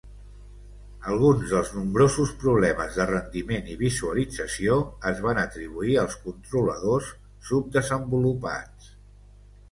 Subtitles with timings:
[1.09, 4.77] Alguns dels nombrosos problemes de rendiment i visualització
[5.11, 7.11] es van atribuir als controladors
[7.51, 8.89] subdesenvolupats.